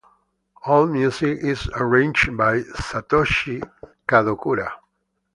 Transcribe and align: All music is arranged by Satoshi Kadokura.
All 0.65 0.87
music 0.87 1.43
is 1.43 1.69
arranged 1.75 2.35
by 2.35 2.61
Satoshi 2.61 3.61
Kadokura. 4.07 4.71